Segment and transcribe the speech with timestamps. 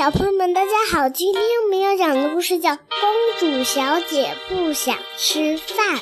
[0.00, 1.10] 小朋友们，大家好！
[1.10, 5.98] 今天我们要讲的故事叫《公主小姐不想吃饭》。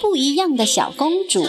[0.00, 1.46] 不一样的小公主，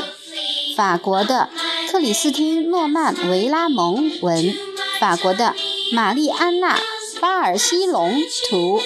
[0.75, 1.47] 法国的
[1.89, 4.53] 克里斯汀·诺曼·维拉蒙文，
[4.99, 5.55] 法国的
[5.93, 6.75] 玛丽安娜·
[7.21, 8.81] 巴尔西隆图，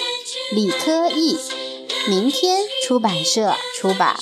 [0.52, 1.36] 李科译，
[2.06, 4.14] 明天出版社出版。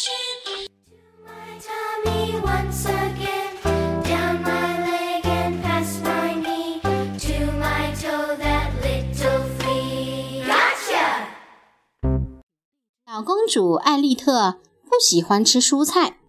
[13.50, 16.20] 主艾丽特不喜欢吃蔬菜。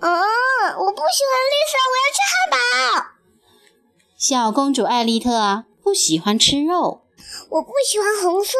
[0.00, 0.10] 嗯，
[0.78, 2.56] 我不喜欢绿色，我要吃汉堡。
[4.16, 7.02] 小公主艾丽特不喜欢吃肉。
[7.50, 8.56] 我不喜欢红色，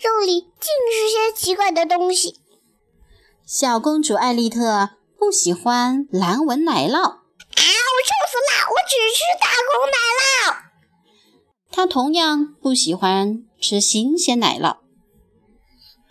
[0.00, 2.40] 肉里尽是些奇怪的东西。
[3.44, 6.94] 小公主艾丽特不喜欢蓝纹奶酪。
[6.94, 7.20] 啊，
[7.56, 8.70] 我臭死了！
[8.70, 10.56] 我只吃大红奶酪。
[11.72, 14.79] 她同样不喜欢吃新鲜奶酪。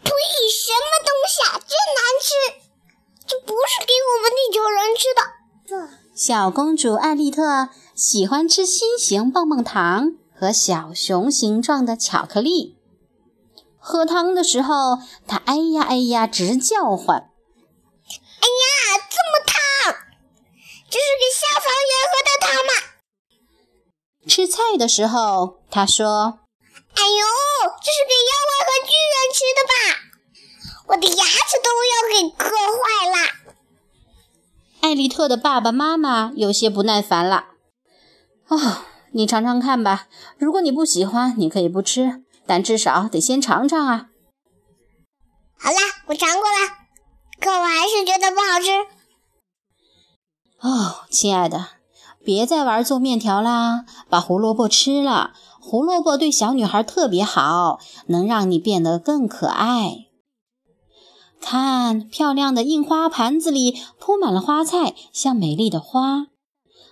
[0.03, 0.09] 呸！
[0.51, 2.27] 什么东西啊，真难吃！
[3.27, 5.21] 这不是给我们地球人吃的。
[6.15, 12.77] 小公主艾丽特喜欢吃心形棒棒糖和小熊形状的巧克力。
[13.77, 17.17] 喝汤的时候，她哎呀哎呀直叫唤。
[17.17, 19.95] 哎呀，这么烫！
[20.89, 22.71] 这是给消防员喝的汤吗？
[24.27, 26.39] 吃菜的时候，她说
[26.99, 27.23] ：“哎呦，
[27.81, 29.73] 这是给妖怪和巨人吃的吧？”
[30.89, 33.17] 我的牙齿都要给磕坏了。
[34.81, 37.49] 艾丽特的爸爸妈妈有些不耐烦了。
[38.47, 38.83] 哦，
[39.13, 40.07] 你尝尝看吧。
[40.37, 44.07] 如果你不喜欢，你可以不吃，但至少得先尝尝啊。
[45.59, 45.77] 好啦，
[46.07, 46.57] 我尝过了，
[47.39, 48.71] 可我还是觉得不好吃。
[50.61, 51.67] 哦，亲爱的，
[52.29, 55.31] 别再玩做面条啦，把胡萝卜吃了。
[55.59, 60.05] 胡萝卜对小女孩特别好，能让你变得更可爱。
[61.41, 66.27] 看，漂亮的印花盘子里铺满了花菜，像美丽的花。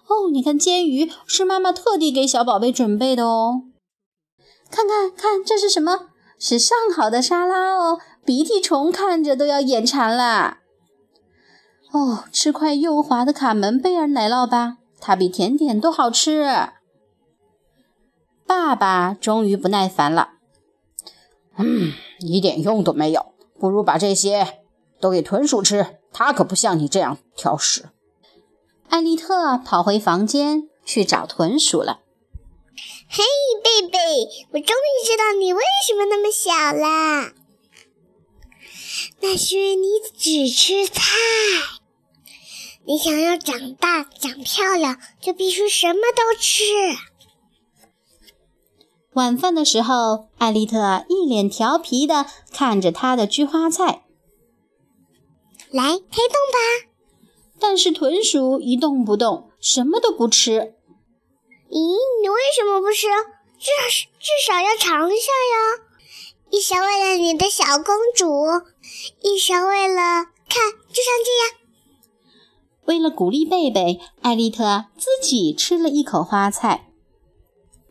[0.08, 3.62] 哦，你看，煎鱼是妈妈特地给小宝贝准备的哦。
[4.72, 6.08] 看看看，这是什么？
[6.40, 8.00] 是上好的沙拉哦。
[8.26, 10.58] 鼻涕虫看着都要眼馋了。
[11.92, 16.44] 哦，吃块幼滑的卡门贝尔奶酪吧，它比甜点都好吃。
[18.46, 20.32] 爸爸终于不耐烦了。
[21.56, 23.28] 嗯，一点用都没有。
[23.58, 24.60] 不如把这些
[25.00, 27.88] 都给豚鼠吃，它可不像你这样挑食。
[28.90, 32.02] 艾丽特跑回房间去找豚鼠了。
[33.08, 33.24] 嘿，
[33.64, 33.98] 贝贝，
[34.52, 37.32] 我终于知道你为什么那么小啦！
[39.22, 41.02] 那是因为你只吃菜。
[42.88, 46.64] 你想要长大、长漂亮，就必须什么都吃。
[49.12, 54.06] 晚饭的时候，艾丽特一脸调皮的看着她的菊花菜。
[55.70, 56.88] 来，开动吧！
[57.60, 60.74] 但是豚鼠一动不动，什么都不吃。
[61.70, 63.08] 咦，你为什么不吃？
[63.60, 65.84] 至少至少要尝一下呀！
[66.52, 68.26] 一勺为了你的小公主，
[69.22, 71.67] 一勺为了看，就像这样。
[72.88, 76.90] 为了鼓励贝贝，艾丽特自己吃了一口花菜。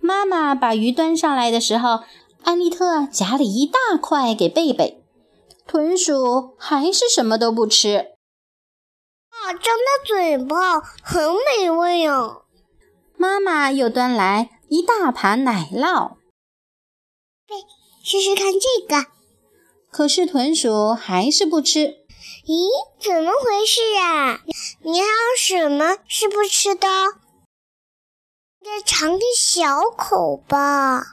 [0.01, 2.01] 妈妈把鱼端上来的时候，
[2.43, 5.03] 艾丽特夹了一大块给贝贝。
[5.67, 8.13] 豚鼠还是什么都不吃。
[9.29, 11.31] 啊，张大嘴巴，很
[11.61, 12.45] 美味哦！
[13.19, 16.17] 妈妈又端来一大盘奶酪。
[17.47, 17.57] 贝，
[18.03, 19.11] 试试看这个。
[19.91, 22.06] 可是豚鼠还是不吃。
[22.47, 22.69] 咦，
[23.01, 24.41] 怎么回事啊？
[24.83, 26.89] 你还有什么是不吃的？
[28.65, 31.05] 再尝点小口吧，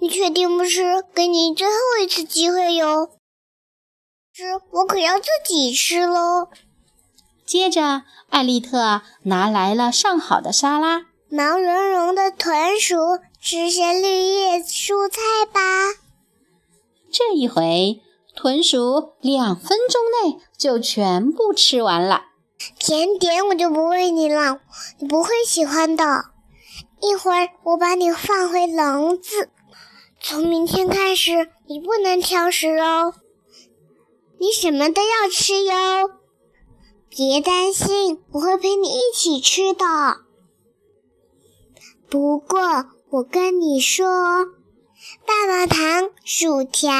[0.00, 1.02] 你确定不吃？
[1.14, 3.10] 给你最后一次机会哟！
[4.34, 6.48] 吃，我可要自己吃喽。
[7.46, 11.06] 接着，艾丽特拿来了上好的沙拉。
[11.30, 12.96] 毛茸茸的豚鼠，
[13.40, 15.20] 吃些绿叶蔬菜
[15.52, 15.60] 吧。
[17.10, 18.00] 这一回，
[18.40, 20.00] 豚鼠两分钟
[20.30, 22.26] 内就全部吃完了。
[22.78, 24.60] 甜点我就不喂你了，
[25.00, 26.26] 你不会喜欢的。
[27.00, 29.50] 一会儿我把你放回笼子。
[30.20, 33.12] 从明天开始，你不能挑食哦，
[34.38, 35.74] 你什么都要吃哟。
[37.08, 39.84] 别担心，我会陪你一起吃的。
[42.08, 42.60] 不过
[43.10, 44.06] 我跟你说，
[45.26, 46.92] 棒棒糖、薯条、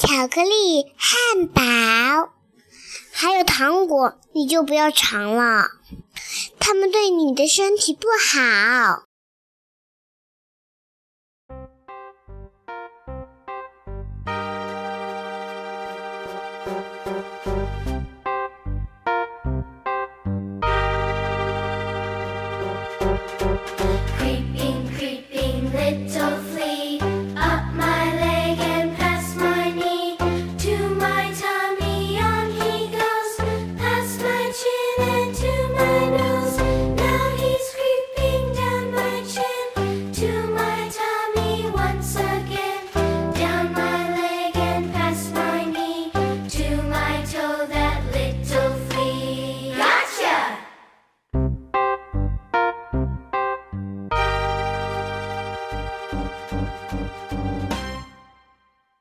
[0.00, 2.32] 巧克力、汉堡
[3.12, 5.68] 还有糖果，你就不要尝了，
[6.58, 9.04] 它们对你的身体不好。